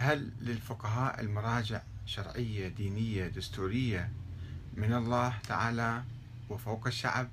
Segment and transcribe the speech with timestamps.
[0.00, 4.10] هل للفقهاء المراجع شرعية دينية دستورية
[4.74, 6.02] من الله تعالى
[6.50, 7.28] وفوق الشعب؟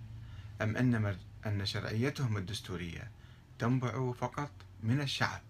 [0.62, 3.12] أم أن أن شرعيتهم الدستورية
[3.60, 4.52] تنبع فقط
[4.84, 5.42] من الشعب؟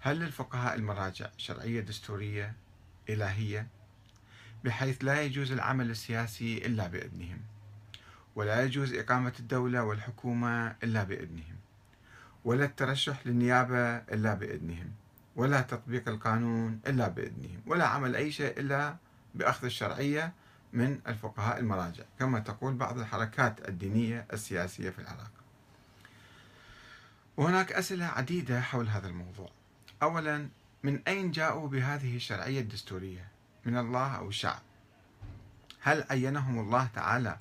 [0.00, 2.54] هل للفقهاء المراجع شرعية دستورية
[3.08, 3.66] إلهية؟
[4.64, 7.40] بحيث لا يجوز العمل السياسي إلا بإذنهم
[8.34, 11.61] ولا يجوز إقامة الدولة والحكومة إلا بإذنهم.
[12.44, 14.90] ولا الترشح للنيابة إلا بإذنهم
[15.36, 18.96] ولا تطبيق القانون إلا بإذنهم ولا عمل أي شيء إلا
[19.34, 20.32] بأخذ الشرعية
[20.72, 25.30] من الفقهاء المراجع كما تقول بعض الحركات الدينية السياسية في العراق.
[27.36, 29.50] وهناك أسئلة عديدة حول هذا الموضوع.
[30.02, 30.48] أولا
[30.82, 33.28] من أين جاءوا بهذه الشرعية الدستورية؟
[33.64, 34.62] من الله أو الشعب؟
[35.80, 37.38] هل عينهم الله تعالى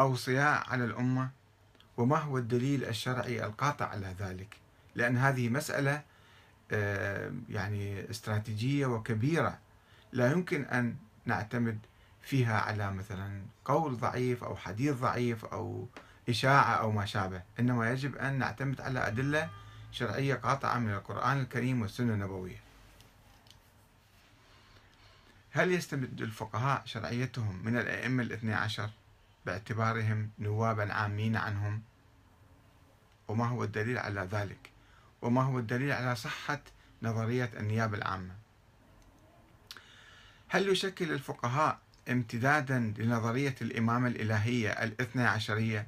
[0.00, 1.30] أوصياء على الأمة؟
[1.96, 4.56] وما هو الدليل الشرعي القاطع على ذلك؟
[4.94, 6.02] لأن هذه مسألة
[6.72, 9.58] آه، يعني استراتيجية وكبيرة.
[10.12, 11.78] لا يمكن أن نعتمد
[12.22, 15.88] فيها على مثلا قول ضعيف أو حديث ضعيف أو
[16.28, 17.42] إشاعة أو ما شابه.
[17.60, 19.50] إنما يجب أن نعتمد على أدلة
[19.92, 22.60] شرعية قاطعة من القرآن الكريم والسنة النبوية.
[25.50, 28.90] هل يستمد الفقهاء شرعيتهم من الأئمة الاثني عشر؟
[29.46, 31.82] باعتبارهم نوابا عامين عنهم.
[33.28, 34.70] وما هو الدليل على ذلك؟
[35.22, 36.60] وما هو الدليل على صحة
[37.02, 38.34] نظرية النيابة العامة؟
[40.48, 41.78] هل يشكل الفقهاء
[42.10, 45.86] امتدادا لنظرية الإمامة الإلهية الاثنى عشرية؟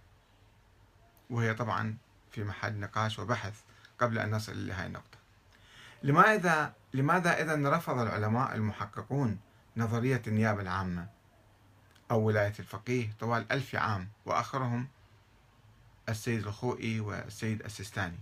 [1.30, 1.96] وهي طبعا
[2.32, 3.60] في محل نقاش وبحث
[3.98, 5.18] قبل أن نصل إلى هذه النقطة.
[6.02, 9.38] لماذا لماذا إذا رفض العلماء المحققون
[9.76, 11.13] نظرية النيابة العامة؟
[12.10, 14.88] أو ولاية الفقيه طوال ألف عام وآخرهم
[16.08, 18.18] السيد الخوئي والسيد السيستاني.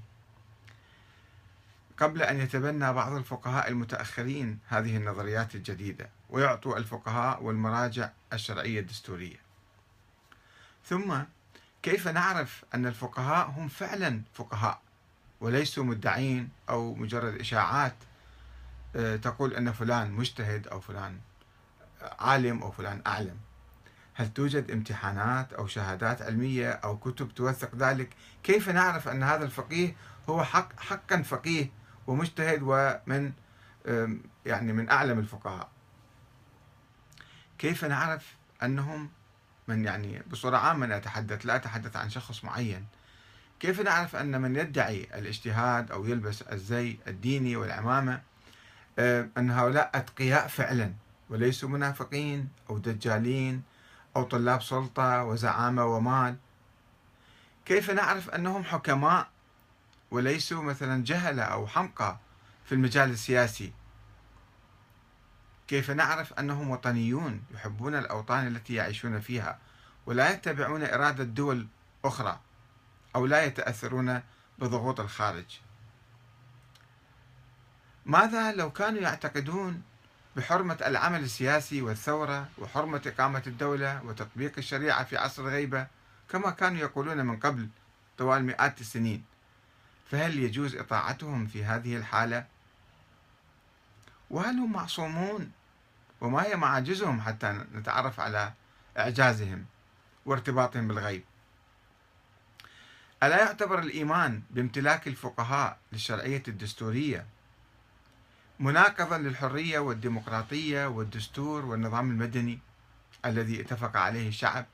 [1.99, 9.37] قبل أن يتبنى بعض الفقهاء المتأخرين هذه النظريات الجديدة ويعطوا الفقهاء والمراجع الشرعية الدستورية.
[10.85, 11.19] ثم
[11.83, 14.81] كيف نعرف أن الفقهاء هم فعلا فقهاء
[15.41, 17.95] وليسوا مدعين أو مجرد إشاعات
[18.97, 21.21] آه، تقول أن فلان مجتهد أو فلان
[22.03, 23.39] عالم أو فلان أعلم؟
[24.15, 28.09] هل توجد امتحانات أو شهادات علمية أو كتب توثق ذلك؟
[28.43, 29.97] كيف نعرف أن هذا الفقيه
[30.29, 31.71] هو حق حقا فقيه
[32.07, 33.33] ومجتهد ومن
[34.47, 35.69] يعني من أعلم الفقهاء؟
[37.59, 39.11] كيف نعرف أنهم
[39.69, 42.87] من يعني بصورة عامة أتحدث لا أتحدث عن شخص معين؟
[43.61, 48.21] كيف نعرف أن من يدعي الاجتهاد أو يلبس الزي الديني والعمامة
[49.39, 50.93] أن هؤلاء أتقياء فعلا
[51.31, 53.63] وليسوا منافقين أو دجالين
[54.17, 56.37] أو طلاب سلطة وزعامة ومال.
[57.65, 59.29] كيف نعرف أنهم حكماء
[60.11, 62.19] وليسوا مثلا جهلة أو حمقى
[62.65, 63.73] في المجال السياسي؟
[65.69, 69.59] كيف نعرف أنهم وطنيون يحبون الأوطان التي يعيشون فيها
[70.07, 71.67] ولا يتبعون إرادة دول
[72.05, 72.41] أخرى
[73.17, 74.23] أو لا يتأثرون
[74.59, 75.61] بضغوط الخارج؟
[78.07, 79.83] ماذا لو كانوا يعتقدون
[80.37, 85.87] بحرمة العمل السياسي والثورة وحرمة إقامة الدولة وتطبيق الشريعة في عصر الغيبة
[86.29, 87.69] كما كانوا يقولون من قبل
[88.19, 89.25] طوال مئات السنين
[90.11, 92.47] فهل يجوز إطاعتهم في هذه الحالة؟
[94.31, 95.53] وهل هم معصومون؟
[96.21, 98.53] وما هي معاجزهم حتى نتعرف على
[98.99, 99.65] إعجازهم
[100.27, 101.25] وارتباطهم بالغيب؟
[103.23, 107.27] ألا يعتبر الإيمان بامتلاك الفقهاء للشرعية الدستورية
[108.63, 112.59] مناقضا للحرية والديمقراطية والدستور والنظام المدني
[113.27, 114.67] الذي اتفق عليه الشعب.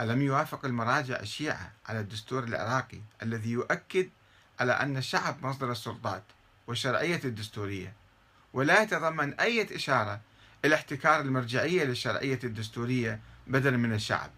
[0.00, 4.10] ألم يوافق المراجع الشيعة على الدستور العراقي الذي يؤكد
[4.60, 6.22] على أن الشعب مصدر السلطات
[6.66, 7.92] والشرعية الدستورية
[8.52, 10.20] ولا يتضمن أي إشارة
[10.64, 14.30] إلى احتكار المرجعية للشرعية الدستورية بدلا من الشعب.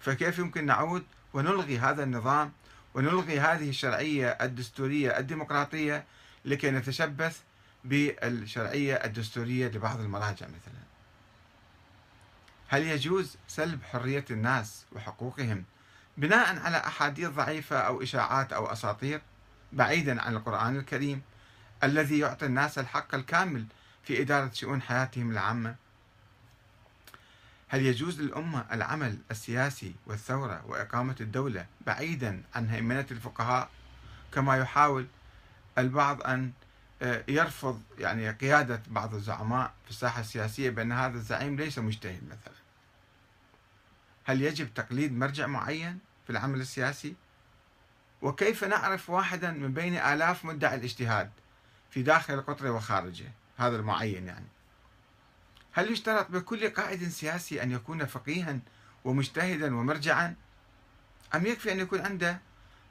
[0.00, 2.52] فكيف يمكن نعود ونلغي هذا النظام
[2.94, 6.04] ونلغي هذه الشرعية الدستورية الديمقراطية
[6.44, 7.40] لكي نتشبث
[7.84, 10.80] بالشرعية الدستورية لبعض المراجع مثلا.
[12.68, 15.64] هل يجوز سلب حرية الناس وحقوقهم
[16.16, 19.20] بناء على أحاديث ضعيفة أو إشاعات أو أساطير
[19.72, 21.22] بعيدا عن القرآن الكريم
[21.84, 23.66] الذي يعطي الناس الحق الكامل
[24.02, 25.74] في إدارة شؤون حياتهم العامة؟
[27.68, 33.70] هل يجوز للأمة العمل السياسي والثورة وإقامة الدولة بعيدا عن هيمنة الفقهاء
[34.32, 35.06] كما يحاول
[35.80, 36.52] البعض أن
[37.02, 42.54] آه، يرفض يعني قيادة بعض الزعماء في الساحة السياسية بأن هذا الزعيم ليس مجتهد مثلا.
[44.24, 47.14] هل يجب تقليد مرجع معين في العمل السياسي؟
[48.22, 51.30] وكيف نعرف واحدا من بين آلاف مدعي الاجتهاد
[51.90, 54.46] في داخل القطر وخارجه؟ هذا المعين يعني.
[55.72, 58.58] هل يشترط بكل قائد سياسي أن يكون فقيها
[59.04, 60.34] ومجتهدا ومرجعا؟
[61.34, 62.40] أم يكفي أن يكون عنده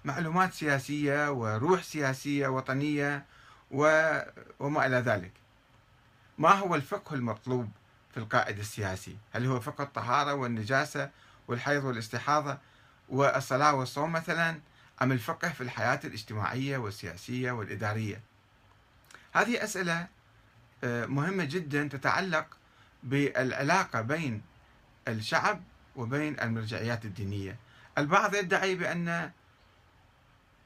[0.06, 3.26] معلومات سياسية وروح سياسية وطنية
[3.72, 5.32] وما إلى ذلك.
[6.38, 7.72] ما هو الفقه المطلوب
[8.12, 11.10] في القائد السياسي؟ هل هو فقه الطهارة والنجاسة
[11.48, 12.58] والحيض والاستحاضة
[13.10, 14.60] والصلاة والصوم مثلا
[15.02, 18.22] أم الفقه في الحياة الاجتماعية والسياسية والإدارية؟
[19.34, 20.08] هذه أسئلة
[20.84, 22.58] آه، مهمة جدا تتعلق
[23.04, 24.42] بالعلاقة بين
[25.08, 25.64] الشعب
[25.96, 27.58] وبين المرجعيات الدينية.
[27.98, 29.32] البعض يدعي بأن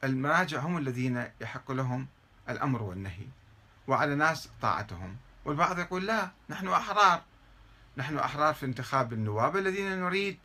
[0.04, 2.06] المراجع هم الذين يحق لهم
[2.48, 3.26] الأمر والنهي
[3.86, 5.16] وعلى ناس طاعتهم.
[5.44, 7.22] والبعض يقول لا نحن أحرار.
[7.96, 10.38] نحن أحرار في انتخاب النواب الذين نريد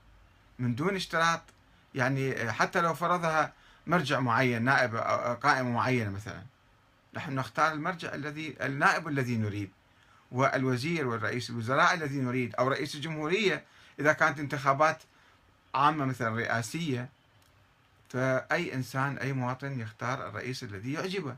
[0.59, 1.41] من دون اشتراط.
[1.95, 3.53] يعني حتى لو فرضها
[3.87, 4.95] مرجع معين نائب
[5.41, 6.43] قائمة معينة مثلا.
[7.13, 9.71] نحن نختار المرجع الذي النائب الذي نريد
[10.31, 13.63] والوزير والرئيس الوزراء الذي نريد أو رئيس الجمهورية.
[13.99, 15.03] إذا كانت انتخابات
[15.75, 17.09] عامة مثلا رئاسية
[18.09, 21.37] فأي إنسان أي مواطن يختار الرئيس الذي يعجبه.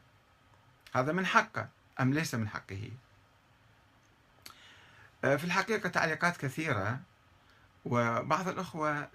[0.94, 1.70] هذا من حقه
[2.00, 2.92] أم ليس من حقه؟
[5.24, 7.00] آه، في الحقيقة تعليقات كثيرة
[7.86, 9.10] وبعض الأخوة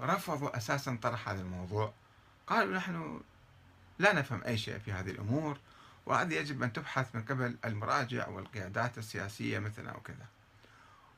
[0.00, 1.92] رفضوا أساسا طرح هذا الموضوع.
[2.46, 3.20] قالوا نحن
[3.98, 5.58] لا نفهم أي شيء في هذه الأمور
[6.06, 10.26] وهذه يجب أن تبحث من قبل المراجع والقيادات السياسية مثلا أو كذا.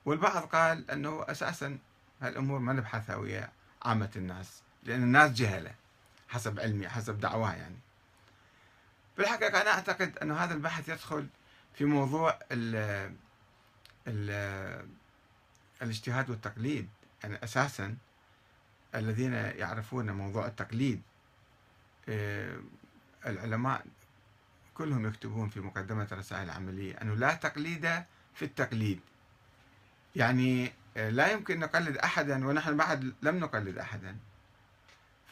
[0.04, 1.78] والبعض قال أنه أساسا
[2.22, 3.52] هالأمور ما نبحثها ويا
[3.82, 4.62] عامة الناس.
[4.84, 5.74] لأن الناس جهلة
[6.28, 7.78] حسب علمي حسب دعواه يعني.
[9.18, 11.26] بالحقيقة أنا أعتقد أن هذا البحث يدخل
[11.74, 12.76] في موضوع ال
[14.08, 14.88] ال
[15.82, 16.88] الاجتهاد والتقليد.
[17.22, 17.96] يعني أساسا
[18.94, 21.02] الذين يعرفون موضوع التقليد
[22.08, 22.58] آه،
[23.26, 23.86] العلماء
[24.74, 28.02] كلهم يكتبون في مقدمة الرسائل العملية أنه لا تقليد
[28.34, 29.00] في التقليد.
[30.16, 34.16] يعني آه، لا يمكن نقلد أحدا ونحن بعد لم نقلد أحدا.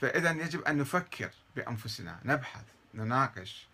[0.01, 2.65] فإذا يجب أن نفكر بأنفسنا نبحث
[2.95, 3.69] نناقش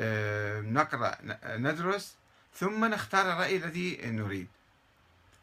[0.00, 1.16] آه، نقرأ
[1.46, 2.16] ندرس
[2.54, 4.48] ثم نختار الرأي الذي نريد.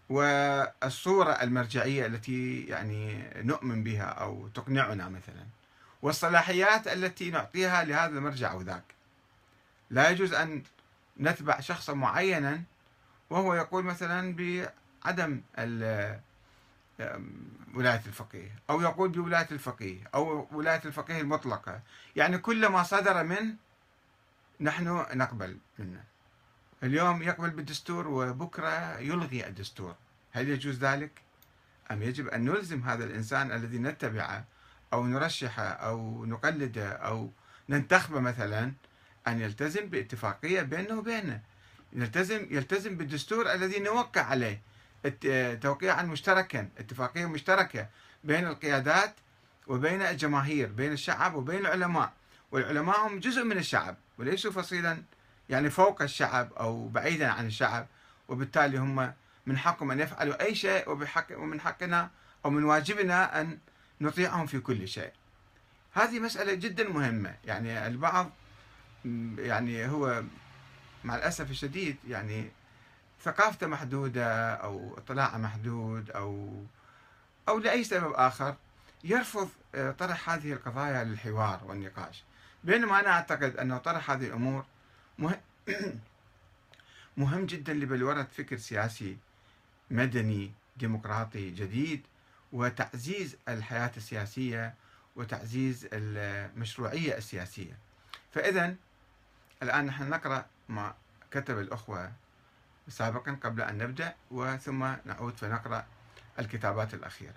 [0.09, 5.45] والصورة المرجعية التي يعني نؤمن بها أو تقنعنا مثلا
[6.01, 8.83] والصلاحيات التي نعطيها لهذا المرجع أو ذاك.
[9.89, 10.63] لا يجوز أن
[11.19, 12.61] نتبع شخصا معينا
[13.29, 15.41] وهو يقول مثلا بعدم
[17.73, 21.81] ولاية الفقيه أو يقول بولاية الفقيه أو ولاية الفقيه المطلقة.
[22.15, 23.55] يعني كل ما صدر من
[24.59, 26.03] نحن نقبل منه.
[26.83, 29.95] اليوم يقبل بالدستور وبكرة يلغي الدستور.
[30.31, 31.21] هل يجوز ذلك؟
[31.91, 34.45] أم يجب أن نلزم هذا الإنسان الذي نتبعه
[34.93, 37.31] أو نرشحه أو نقلده أو
[37.69, 38.73] ننتخبه مثلا
[39.27, 41.41] أن يلتزم باتفاقية بينه وبينه.
[41.93, 44.61] يلتزم يلتزم بالدستور الذي نوقع عليه.
[45.61, 47.87] توقيعا مشتركا اتفاقية مشتركة
[48.23, 49.15] بين القيادات
[49.67, 52.13] وبين الجماهير بين الشعب وبين العلماء.
[52.51, 55.03] والعلماء هم جزء من الشعب وليسوا فصيلا
[55.49, 57.87] يعني فوق الشعب أو بعيدا عن الشعب.
[58.27, 59.13] وبالتالي هم
[59.45, 62.09] من حقهم أن يفعلوا أي شيء وبحق ومن حقنا
[62.45, 63.57] أو من واجبنا أن
[64.01, 65.11] نطيعهم في كل شيء.
[65.93, 67.35] هذه مسألة جدا مهمة.
[67.45, 68.29] يعني البعض
[69.37, 70.23] يعني هو
[71.03, 72.51] مع الأسف الشديد يعني
[73.23, 76.63] ثقافته محدودة أو اطلاعه محدود أو
[77.49, 78.55] أو لأي سبب آخر
[79.03, 82.23] يرفض آه، طرح هذه القضايا للحوار والنقاش.
[82.63, 84.65] بينما أنا أعتقد أنه طرح هذه الأمور
[85.19, 85.39] مهم,
[87.17, 89.17] مهم جدا لبلورة فكر سياسي
[89.91, 92.01] مدني ديمقراطي جديد
[92.51, 94.73] وتعزيز الحياة السياسية
[95.15, 97.77] وتعزيز المشروعية السياسية.
[98.33, 98.75] فإذا
[99.63, 100.95] الآن نحن نقرأ ما
[101.31, 102.11] كتب الأخوة
[102.89, 105.85] سابقا قبل أن نبدأ وثم نعود فنقرأ
[106.39, 107.33] الكتابات الأخيرة.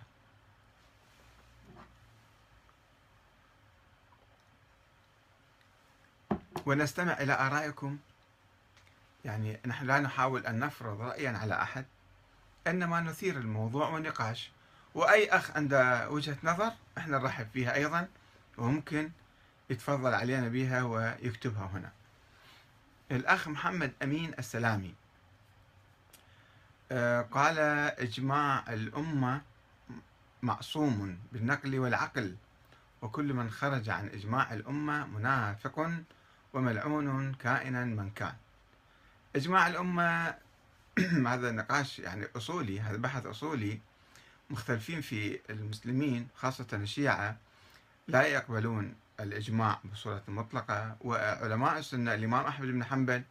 [6.66, 7.98] ونستمع إلى آرائكم.
[9.24, 11.84] يعني نحن لا نحاول أن نفرض رأيا على أحد
[12.66, 14.50] إنما نثير الموضوع ونقاش.
[14.94, 18.08] وأي أخ عنده وجهة نظر إحنا نرحب فيها أيضا.
[18.58, 19.10] وممكن
[19.70, 21.92] يتفضل علينا بها ويكتبها هنا.
[23.10, 24.94] الأخ محمد أمين السلامي.
[27.32, 27.58] قال
[27.98, 29.42] إجماع الأمة
[30.42, 32.36] معصوم بالنقل والعقل
[33.02, 35.90] وكل من خرج عن إجماع الأمة منافق
[36.52, 38.34] وملعون كائنا من كان.
[39.36, 40.34] إجماع الأمة
[41.32, 43.80] هذا نقاش يعني أصولي هذا بحث أصولي
[44.50, 47.36] مختلفين في المسلمين خاصة الشيعة
[48.08, 53.22] لا يقبلون الإجماع بصورة مطلقة وعلماء السنة الإمام أحمد بن حنبل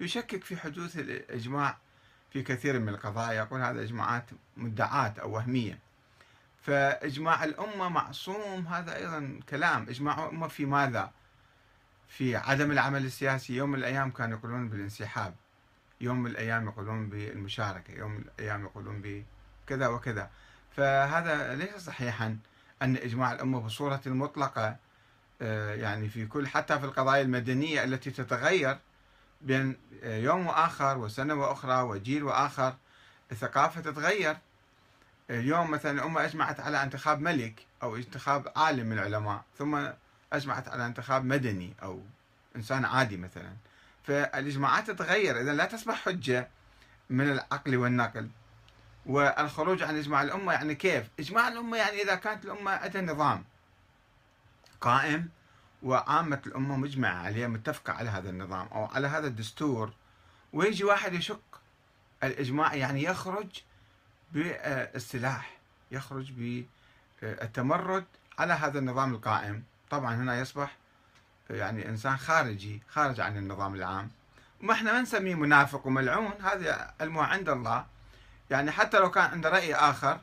[0.00, 1.78] يشكك في حدوث الإجماع
[2.34, 4.24] في كثير من القضايا يقول هذا إجماعات
[4.56, 5.78] مدعات أو وهمية.
[6.62, 9.82] فإجماع الأمة معصوم هذا أيضا كلام.
[9.88, 11.10] إجماع الأمة في ماذا؟
[12.08, 13.56] في عدم العمل السياسي.
[13.56, 15.34] يوم من الأيام كانوا يقولون بالانسحاب.
[16.00, 17.94] يوم من الأيام يقولون بالمشاركة.
[17.94, 19.02] يوم من الأيام يقولون
[19.66, 20.30] بكذا وكذا.
[20.76, 22.38] فهذا ليس صحيحا
[22.82, 24.76] أن إجماع الأمة بصورة مطلقة
[25.42, 28.78] آه، يعني في كل حتى في القضايا المدنية التي تتغير
[29.44, 32.76] بين يوم وآخر وسنة وأخرى وجيل وآخر.
[33.32, 34.36] الثقافة تتغير.
[35.30, 39.88] اليوم مثلا الأمة أجمعت على انتخاب ملك أو انتخاب عالم من العلماء ثم
[40.32, 42.02] أجمعت على انتخاب مدني أو
[42.56, 43.52] إنسان عادي مثلا.
[44.02, 45.40] فالإجماعات تتغير.
[45.40, 46.48] إذا لا تصبح حجة
[47.10, 48.28] من العقل والنقل.
[49.06, 53.44] والخروج عن إجماع الأمة يعني كيف؟ إجماع الأمة يعني إذا كانت الأمة عندها نظام
[54.80, 55.28] قائم
[55.84, 59.92] وعامة الأمة مجمعة عليه متفقة على هذا النظام أو على هذا الدستور.
[60.52, 61.60] ويجي واحد يشق
[62.22, 63.62] الإجماع يعني يخرج
[64.32, 65.58] بالسلاح
[65.90, 66.32] يخرج
[67.22, 68.04] بالتمرد
[68.38, 69.62] على هذا النظام القائم.
[69.90, 70.76] طبعا هنا يصبح
[71.50, 74.10] يعني إنسان خارجي خارج عن النظام العام.
[74.60, 77.86] ما إحنا ما نسميه منافق وملعون هذا علمه عند الله.
[78.50, 80.20] يعني حتى لو كان عنده رأي آخر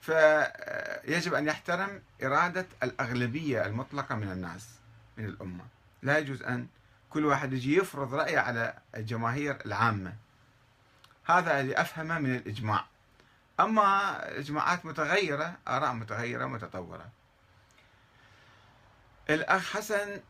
[0.00, 4.68] فيجب أن يحترم إرادة الأغلبية المطلقة من الناس.
[5.16, 5.64] من الأمة.
[6.02, 6.66] لا يجوز أن
[7.10, 10.16] كل واحد يجي يفرض رأيه على الجماهير العامة.
[11.24, 12.86] هذا اللي أفهمه من الإجماع.
[13.60, 17.08] أما إجماعات متغيرة آراء متغيرة متطورة.
[19.30, 20.20] الأخ حسن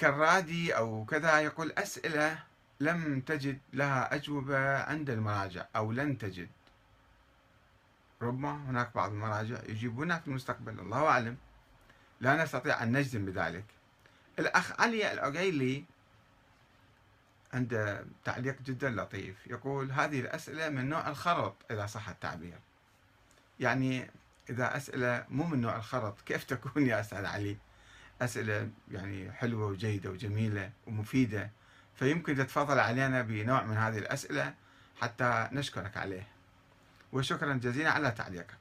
[0.00, 2.38] كرادي أو كذا يقول أسئلة
[2.80, 6.48] لم تجد لها أجوبة عند المراجع أو لن تجد.
[8.22, 11.36] ربما هناك بعض المراجع يجيبونها في المستقبل الله أعلم.
[12.20, 13.64] لا نستطيع أن نجزم بذلك.
[14.38, 15.84] الأخ علي العقيلي
[17.52, 19.46] عنده تعليق جدا لطيف.
[19.46, 22.58] يقول هذه الأسئلة من نوع الخرط إذا صح التعبير.
[23.60, 24.10] يعني
[24.50, 27.56] إذا أسئلة مو من نوع الخرط كيف تكون يا أستاذ علي؟
[28.22, 31.50] أسئلة يعني حلوة وجيدة وجميلة ومفيدة
[31.96, 34.54] فيمكن تتفضل علينا بنوع من هذه الأسئلة
[35.00, 36.26] حتى نشكرك عليه.
[37.12, 38.58] وشكرا جزيلا على تعليقك.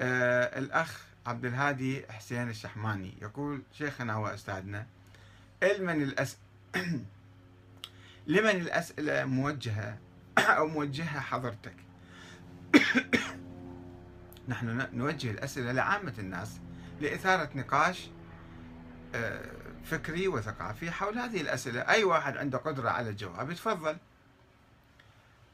[0.00, 3.14] آه الأخ عبد الهادي حسين الشحماني.
[3.22, 4.86] يقول شيخنا وأستاذنا
[5.62, 6.38] لمن الأس...
[8.26, 9.98] لمن الأسئلة موجهة
[10.38, 11.74] أو موجهة حضرتك؟
[14.48, 16.60] نحن نوجه الأسئلة لعامة الناس
[17.00, 18.10] لإثارة نقاش
[19.14, 19.50] آه،
[19.84, 21.80] فكري وثقافي حول هذه الأسئلة.
[21.80, 23.96] أي واحد عنده قدرة على الجواب يتفضل.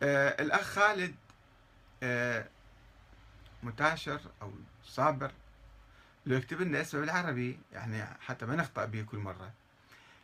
[0.02, 1.14] آه، الأخ خالد
[2.02, 2.44] آه،
[3.62, 4.50] متاشر أو
[4.84, 5.30] صابر
[6.26, 9.52] لو يكتب لنا اسمه بالعربي يعني حتى ما نخطأ به كل مرة.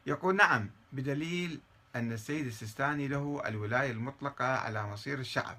[0.07, 1.61] يقول نعم بدليل
[1.97, 5.57] أن السيد السيستاني له الولاية المطلقة على مصير الشعب.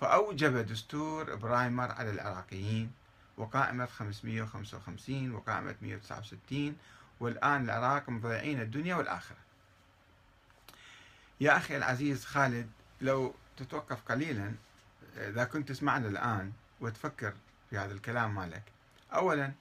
[0.00, 2.92] فأوجب دستور برايمر على العراقيين
[3.36, 6.76] وقائمة 555 وقائمة 169
[7.20, 9.36] والآن العراق مضيعين الدنيا والآخرة.
[11.40, 14.52] يا أخي العزيز خالد لو تتوقف قليلا
[15.16, 17.32] إذا كنت تسمعنا الآن وتفكر
[17.70, 18.62] في هذا الكلام مالك
[19.14, 19.52] أولا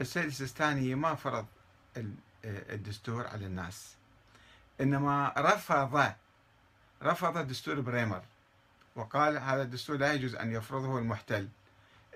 [0.00, 1.46] السيد السيستاني ما فرض
[2.44, 3.94] الدستور على الناس
[4.80, 6.12] إنما رفض
[7.02, 8.22] رفض دستور بريمر
[8.96, 11.48] وقال هذا الدستور لا يجوز أن يفرضه المحتل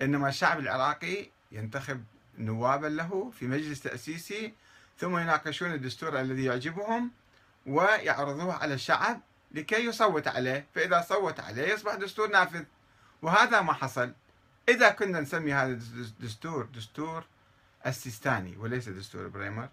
[0.01, 2.03] إنما الشعب العراقي ينتخب
[2.37, 4.53] نوابا له في مجلس تأسيسي
[4.99, 7.11] ثم يناقشون الدستور الذي يعجبهم
[7.65, 12.63] ويعرضوه على الشعب لكي يصوت عليه فإذا صوت عليه يصبح دستور نافذ
[13.21, 14.13] وهذا ما حصل.
[14.69, 17.25] إذا كنا نسمي هذا الدستور دستور
[17.85, 19.69] السيستاني وليس دستور بريمر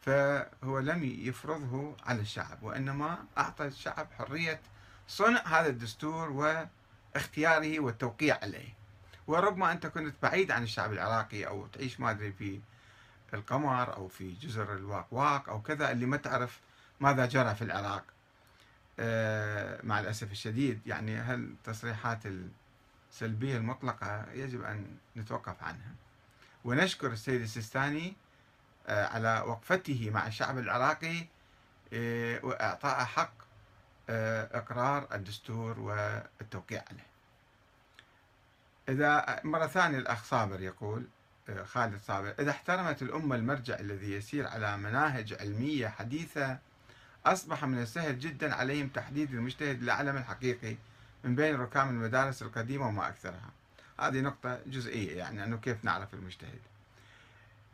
[0.00, 4.60] فهو لم يفرضه على الشعب وإنما أعطى الشعب حرية
[5.08, 6.30] صنع هذا الدستور
[7.14, 8.78] واختياره والتوقيع عليه.
[9.26, 12.60] وربما أنت كنت بعيد عن الشعب العراقي أو تعيش ما أدري في
[13.34, 16.60] القمر أو في جزر الواقواق أو كذا اللي ما تعرف
[17.00, 18.04] ماذا جرى في العراق
[19.00, 20.80] آه، مع الأسف الشديد.
[20.86, 22.26] يعني هالتصريحات
[23.10, 25.94] السلبية المطلقة يجب أن نتوقف عنها.
[26.64, 28.16] ونشكر السيد السيستاني
[28.86, 31.26] آه، على وقفته مع الشعب العراقي
[31.92, 33.32] آه، وإعطاء حق
[34.10, 37.06] إقرار الدستور والتوقيع عليه.
[38.88, 41.06] إذا مرة ثانية الأخ صابر يقول
[41.64, 46.58] خالد صابر إذا احترمت الأمة المرجع الذي يسير على مناهج علمية حديثة
[47.26, 50.76] أصبح من السهل جدا عليهم تحديد المجتهد الأعلم الحقيقي
[51.24, 53.50] من بين ركام المدارس القديمة وما أكثرها.
[54.00, 56.60] هذه نقطة جزئية يعني أنه كيف نعرف المجتهد؟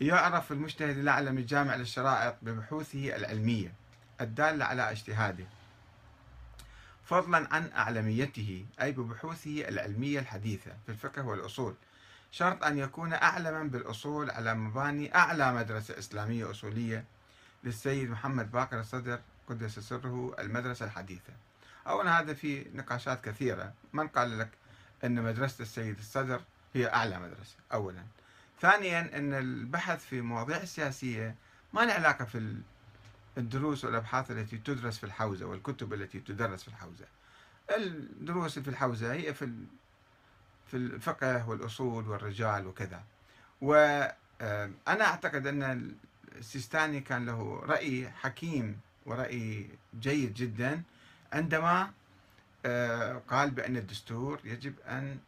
[0.01, 3.73] يعرف المجتهد الأعلم الجامع للشرائط ببحوثه العلمية
[4.21, 5.45] الدالة على اجتهاده.
[7.05, 11.75] فضلا عن أعلميته أي ببحوثه العلمية الحديثة في الفقه والأصول.
[12.31, 17.05] شرط أن يكون أعلما بالأصول على مباني أعلى مدرسة إسلامية أصولية
[17.65, 21.33] للسيد محمد باقر الصدر قدس سره المدرسة الحديثة.
[21.87, 23.73] أولا هذا في نقاشات كثيرة.
[23.93, 24.49] من قال لك
[25.05, 26.41] أن مدرسة السيد الصدر
[26.75, 28.03] هي أعلى مدرسة؟ أولا.
[28.61, 31.35] ثانيا أن البحث في مواضيع السياسية
[31.73, 32.57] ما له علاقة في
[33.39, 37.07] الدروس والأبحاث التي تدرس في الحوزة والكتب التي تدرس في الحوزة.
[37.77, 39.53] الدروس في الحوزة هي في
[40.67, 43.05] في الفقه والأصول والرجال وكذا.
[43.61, 45.95] وأنا أعتقد أن
[46.37, 50.83] السيستاني كان له رأي حكيم ورأي جيد جدا.
[51.35, 51.91] عندما
[52.67, 55.19] آه، قال بأن الدستور يجب أن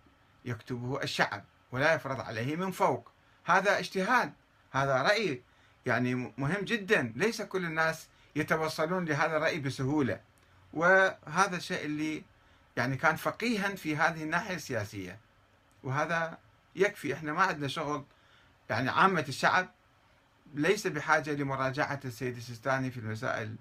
[0.45, 3.11] يكتبه الشعب ولا يفرض عليه من فوق.
[3.45, 4.33] هذا اجتهاد
[4.73, 5.43] هذا رأي
[5.87, 7.13] يعني مهم جدا.
[7.17, 10.21] ليس كل الناس يتوصلون لهذا الرأي بسهولة.
[10.73, 12.25] وهذا الشيء اللي
[12.77, 15.19] يعني كان فقيها في هذه الناحية السياسية.
[15.83, 16.39] وهذا
[16.77, 17.15] يكفي.
[17.15, 18.05] إحنا ما عندنا شغل.
[18.71, 19.71] يعني عامة الشعب
[20.55, 23.57] ليس بحاجة لمراجعة السيد السيستاني في المسائل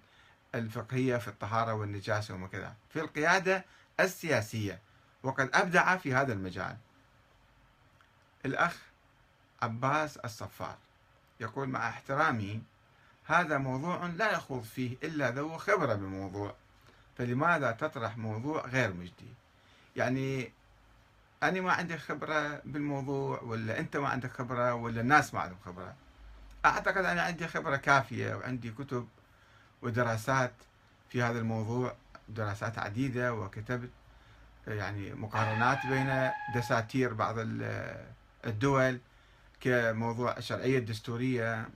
[0.55, 3.65] الفقهية في الطهارة والنجاسة وكذا في القيادة
[3.99, 4.79] السياسية
[5.23, 6.77] وقد أبدع في هذا المجال.
[8.45, 8.77] الأخ
[9.61, 10.77] عباس الصفار
[11.39, 12.61] يقول مع احترامي
[13.25, 16.55] هذا موضوع لا يخوض فيه إلا ذو خبرة بالموضوع
[17.17, 19.33] فلماذا تطرح موضوع غير مجدي؟
[19.95, 20.51] يعني
[21.43, 25.95] أنا ما عندي خبرة بالموضوع ولا أنت ما عندك خبرة ولا الناس ما عندهم خبرة.
[26.65, 29.07] أعتقد أنا عندي خبرة كافية وعندي كتب
[29.85, 30.53] ودراسات
[31.09, 31.95] في هذا الموضوع
[32.29, 33.89] دراسات عديدة وكتبت
[34.67, 37.35] يعني مقارنات بين دساتير بعض
[38.45, 38.99] الدول
[39.61, 41.69] كموضوع الشرعية الدستورية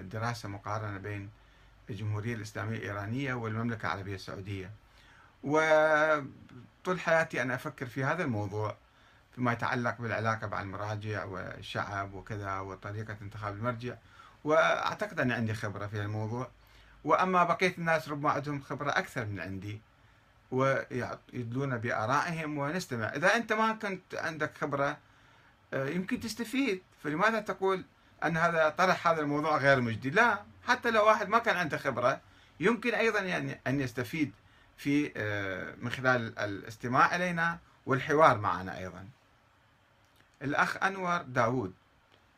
[0.00, 1.30] دراسة مقارنة بين
[1.90, 4.70] الجمهورية الإسلامية الإيرانية والمملكة العربية السعودية.
[5.42, 8.76] وطول حياتي أنا أفكر في هذا الموضوع
[9.34, 13.94] فيما يتعلق بالعلاقة مع المراجع والشعب وكذا وطريقة انتخاب المرجع
[14.44, 16.50] وأعتقد أن عندي خبرة في الموضوع.
[17.04, 19.80] وأما بقية الناس ربما عندهم خبرة أكثر من عندي
[20.50, 23.06] ويدلون بآرائهم ونستمع.
[23.06, 24.98] إذا أنت ما كنت عندك خبرة
[25.74, 26.82] آه، يمكن تستفيد.
[27.02, 27.84] فلماذا تقول
[28.24, 32.20] أن هذا طرح هذا الموضوع غير مجدي؟ لا حتى لو واحد ما كان عنده خبرة
[32.60, 34.32] يمكن أيضا يعني أن يستفيد
[34.76, 39.08] في آه، من خلال الاستماع إلينا والحوار معنا أيضا.
[40.42, 41.74] الأخ أنور داود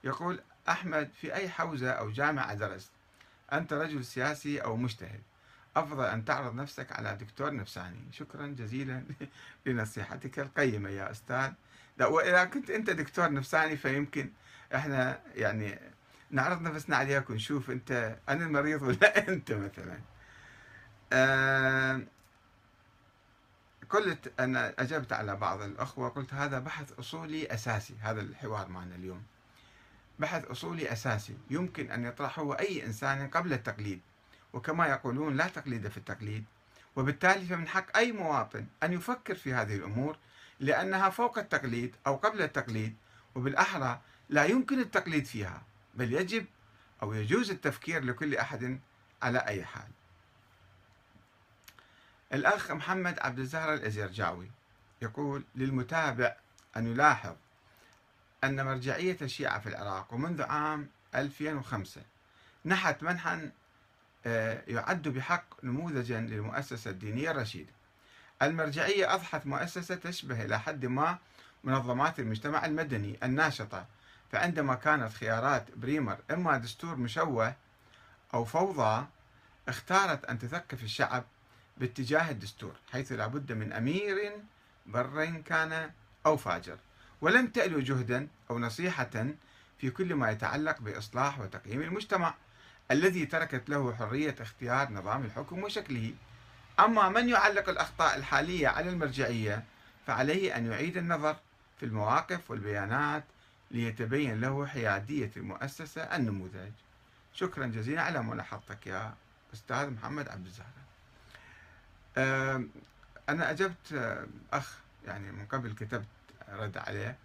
[0.05, 2.91] يقول أحمد في أي حوزة أو جامعة درست؟
[3.53, 5.21] أنت رجل سياسي أو مجتهد.
[5.77, 8.01] أفضل أن تعرض نفسك على دكتور نفساني.
[8.13, 9.05] شكرا جزيلا
[9.67, 11.53] لنصيحتك القيمة يا أستاذ.
[12.01, 14.31] وإذا كنت أنت دكتور نفساني فيمكن
[14.75, 15.79] إحنا يعني
[16.31, 19.99] نعرض نفسنا عليك ونشوف أنت أنا المريض ولا أنت مثلا.
[21.13, 22.01] أه
[23.91, 29.23] قلت أنا أجبت على بعض الأخوة قلت هذا بحث أصولي أساسي هذا الحوار معنا اليوم.
[30.21, 34.01] بحث أصولي أساسي يمكن أن يطرحه أي إنسان قبل التقليد
[34.53, 36.45] وكما يقولون لا تقليد في التقليد.
[36.97, 40.17] وبالتالي فمن حق أي مواطن أن يفكر في هذه الأمور
[40.61, 42.97] لأنها فوق التقليد أو قبل التقليد
[43.35, 45.63] وبالأحرى لا يمكن التقليد فيها
[45.95, 46.47] بل يجب
[47.03, 48.81] أو يجوز التفكير لكل أحد
[49.23, 49.89] على أي حال.
[52.33, 54.51] الأخ محمد عبد الزهر الأزرجاوي
[55.03, 56.37] يقول للمتابع
[56.77, 57.35] أن يلاحظ
[58.45, 62.01] أن مرجعية الشيعة في العراق ومنذ عام 2005
[62.65, 63.51] نحت منحا
[64.27, 67.73] آه، يعد بحق نموذجا للمؤسسة الدينية الرشيدة
[68.43, 71.19] المرجعية أضحت مؤسسة تشبه إلى حد ما
[71.65, 73.87] منظمات المجتمع المدني الناشطة.
[74.33, 77.55] فعندما كانت خيارات بريمر إما دستور مشوه
[78.35, 79.07] أو فوضى
[79.69, 81.25] اختارت أن تثقف الشعب
[81.77, 84.33] باتجاه الدستور حيث لابد من أمير
[84.87, 85.91] بر كان
[86.27, 86.79] أو فاجر.
[87.21, 89.27] ولم تألو جهدا أو نصيحة
[89.79, 92.35] في كل ما يتعلق بإصلاح وتقييم المجتمع
[92.91, 96.15] الذي تركت له حرية اختيار نظام الحكم وشكله.
[96.81, 99.65] أما من يعلق الأخطاء الحالية على المرجعية
[100.07, 101.37] فعليه أن يعيد النظر
[101.81, 103.25] في المواقف والبيانات
[103.71, 106.73] ليتبين له حيادية المؤسسة النموذج.
[107.35, 109.15] شكرا جزيلا على ملاحظتك يا
[109.55, 110.81] أستاذ محمد عبد الزهراء
[113.29, 114.19] أنا أجبت
[114.53, 116.07] أخ يعني من قبل كتبت
[116.53, 117.17] رد عليه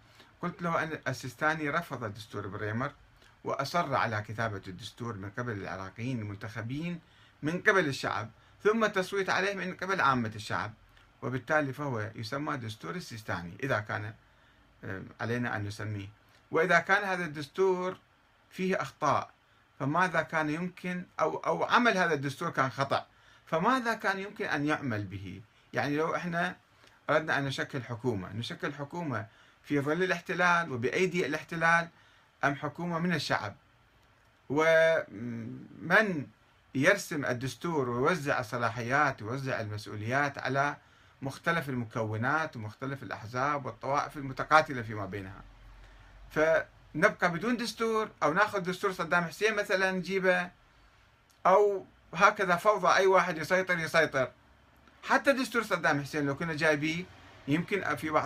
[0.42, 2.92] قلت له أن السيستاني رفض دستور بريمر
[3.44, 7.00] وأصر على كتابة الدستور من قبل العراقيين المنتخبين
[7.42, 8.30] من قبل الشعب
[8.64, 10.72] ثم التصويت عليه من قبل عامة الشعب
[11.22, 14.14] وبالتالي فهو يسمى دستور السيستاني إذا كان
[15.20, 16.08] علينا أن نسميه.
[16.50, 17.96] وإذا كان هذا الدستور
[18.50, 19.30] فيه أخطاء
[19.80, 23.06] فماذا كان يمكن أو أو عمل هذا الدستور كان خطأ
[23.46, 25.40] فماذا كان يمكن أن يعمل به؟
[25.72, 26.56] يعني لو إحنا
[27.10, 28.32] أردنا أن نشكل حكومة.
[28.32, 29.26] نشكل حكومة
[29.62, 31.88] في ظل الاحتلال وبأيدي الاحتلال
[32.44, 33.54] أم حكومة من الشعب.
[34.50, 36.26] ومن
[36.74, 40.76] يرسم الدستور ويوزع الصلاحيات ويوزع المسؤوليات على
[41.22, 45.42] مختلف المكونات ومختلف الأحزاب والطوائف المتقاتلة فيما بينها.
[46.30, 50.50] فنبقى بدون دستور أو ناخذ دستور صدام حسين مثلا نجيبه
[51.46, 54.30] أو هكذا فوضى أي واحد يسيطر يسيطر.
[55.08, 57.04] حتى دستور صدام حسين لو كنا جايبيه
[57.48, 58.24] يمكن في بعض